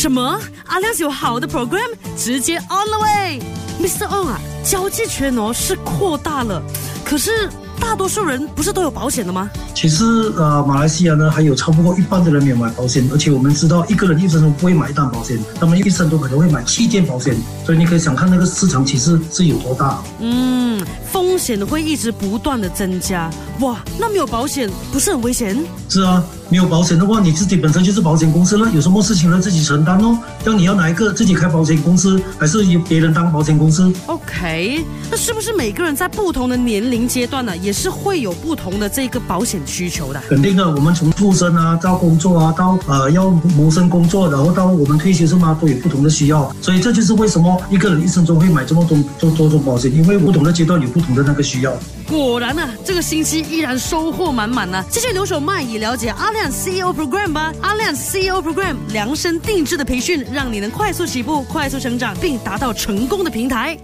[0.00, 0.40] 什么？
[0.64, 4.06] 阿亮有好的 program，直接 on the way，Mr.
[4.08, 6.62] On 啊，交际圈哦是扩大了，
[7.04, 7.50] 可是。
[7.80, 9.48] 大多数人不是都有保险的吗？
[9.80, 10.04] 其实，
[10.36, 17.34] 呃，马来西亚呢还有超不过一半的人没有买保险，而且我们知道一个人一生中不会买一单保险，他们一生都可能会买七件保险，
[17.64, 20.02] 所以你可以想看那个市场其实是有多大。
[20.18, 23.30] 嗯，风险会一直不断的增加，
[23.60, 25.56] 哇，那没有保险不是很危险？
[25.88, 26.22] 是啊。
[26.52, 30.18] 没有保险的话，你自己本身就是保险公司了，有什么事情呢自己承担哦。
[30.44, 40.20] 要你要哪一个自己开保险公司，还是由别人当保险公司？OK，那是不是每个人在不同的年龄阶段呢，也是会有不同的这个保险需求的？
[40.28, 46.52] 肯定的，我们从出生啊到工作啊到呃要谋生工作，然后到我们退休是吗，都有不同的需要。
[46.60, 51.72] 所以这就是为什么一个人一生中会买这么多多多种保险，因为不同的阶段有不同的那个需要。
[52.08, 54.84] 果然呢，这个星期依然收获满满呢。
[54.90, 57.52] 继续留守麦以了解阿亮 CEO Program 吧。
[57.60, 63.78] 阿亮 CEO Program 量身定制的培训，让你能快速起步、快速成长，并达到成功的平台。